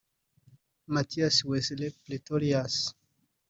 Marthinus 0.93 1.37
Wessel 1.49 1.81
Pretorius 2.03 2.75